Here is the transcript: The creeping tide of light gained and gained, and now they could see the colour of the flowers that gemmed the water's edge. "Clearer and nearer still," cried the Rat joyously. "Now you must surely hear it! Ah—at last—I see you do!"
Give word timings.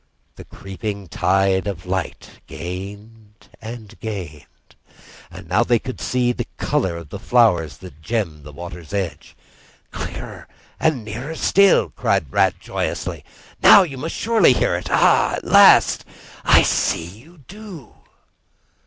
The 0.35 0.45
creeping 0.45 1.09
tide 1.09 1.67
of 1.67 1.85
light 1.85 2.41
gained 2.47 3.47
and 3.61 3.99
gained, 3.99 4.75
and 5.29 5.47
now 5.47 5.63
they 5.63 5.77
could 5.77 6.01
see 6.01 6.31
the 6.31 6.47
colour 6.57 6.97
of 6.97 7.09
the 7.09 7.19
flowers 7.19 7.77
that 7.77 8.01
gemmed 8.01 8.43
the 8.43 8.51
water's 8.51 8.93
edge. 8.95 9.35
"Clearer 9.91 10.47
and 10.79 11.05
nearer 11.05 11.35
still," 11.35 11.91
cried 11.91 12.25
the 12.25 12.29
Rat 12.31 12.59
joyously. 12.59 13.23
"Now 13.61 13.83
you 13.83 13.99
must 13.99 14.15
surely 14.15 14.53
hear 14.53 14.73
it! 14.75 14.89
Ah—at 14.89 15.45
last—I 15.45 16.63
see 16.63 17.05
you 17.05 17.43
do!" 17.47 17.93